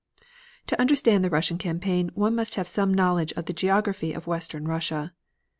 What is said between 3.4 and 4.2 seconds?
the geography